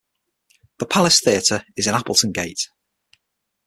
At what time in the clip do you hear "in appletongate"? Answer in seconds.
1.85-2.69